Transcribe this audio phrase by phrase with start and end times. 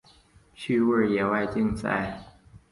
[0.55, 2.19] 趣味野外竞赛。